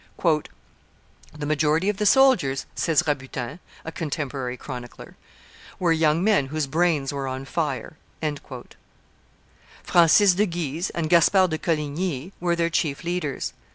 "The 1.31 1.45
majority 1.45 1.87
of 1.87 1.97
the 1.97 2.07
soldiers," 2.07 2.65
says 2.73 3.03
Rabutin, 3.05 3.59
a 3.85 3.91
contemporary 3.91 4.57
chronicler, 4.57 5.15
"were 5.77 5.91
young 5.91 6.23
men 6.23 6.47
whose 6.47 6.65
brains 6.65 7.13
were 7.13 7.27
on 7.27 7.45
fire." 7.45 7.97
Francis 9.83 10.33
de 10.33 10.47
Guise 10.47 10.89
and 10.95 11.07
Gaspard 11.07 11.51
de 11.51 11.59
Coligny 11.59 12.33
were 12.39 12.55
their 12.55 12.71
chief 12.71 13.03
leaders. 13.03 13.53